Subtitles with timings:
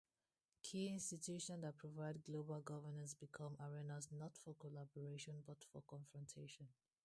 [0.63, 6.69] Key institutions that provide global governance become arenas not for collaboration but for confrontation.